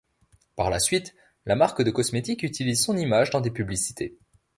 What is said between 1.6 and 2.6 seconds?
de cosmétiques